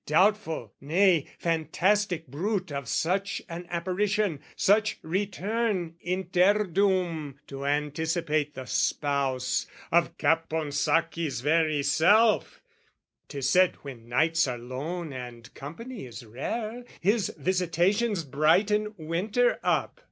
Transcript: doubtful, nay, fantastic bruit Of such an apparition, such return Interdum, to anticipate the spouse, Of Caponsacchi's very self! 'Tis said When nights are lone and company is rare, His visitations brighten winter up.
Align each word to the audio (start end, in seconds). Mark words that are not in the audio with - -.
doubtful, 0.07 0.73
nay, 0.81 1.27
fantastic 1.37 2.25
bruit 2.25 2.71
Of 2.71 2.87
such 2.87 3.39
an 3.47 3.67
apparition, 3.69 4.39
such 4.55 4.97
return 5.03 5.93
Interdum, 6.03 7.35
to 7.45 7.67
anticipate 7.67 8.55
the 8.55 8.65
spouse, 8.65 9.67
Of 9.91 10.17
Caponsacchi's 10.17 11.41
very 11.41 11.83
self! 11.83 12.61
'Tis 13.27 13.47
said 13.47 13.75
When 13.83 14.09
nights 14.09 14.47
are 14.47 14.57
lone 14.57 15.13
and 15.13 15.53
company 15.53 16.07
is 16.07 16.25
rare, 16.25 16.83
His 16.99 17.31
visitations 17.37 18.23
brighten 18.23 18.95
winter 18.97 19.59
up. 19.61 19.99